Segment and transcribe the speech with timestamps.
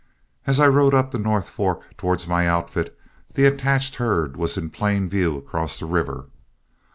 [0.47, 2.97] As I rode up the North Fork towards my outfit,
[3.35, 6.25] the attached herd was in plain view across the river.